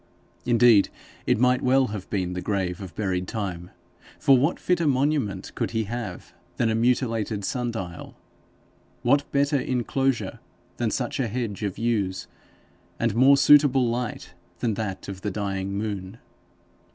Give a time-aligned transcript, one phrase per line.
[0.47, 0.89] Indeed
[1.27, 3.69] it might well have been the grave of buried Time,
[4.17, 8.17] for what fitter monument could he have than a mutilated sun dial,
[9.03, 10.39] what better enclosure
[10.77, 12.25] than such a hedge of yews,
[12.99, 16.17] and more suitable light than that of the dying moon?